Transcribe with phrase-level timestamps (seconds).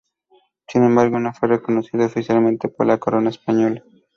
[0.67, 3.83] Sin embargo no fue reconocida oficialmente por la corona española.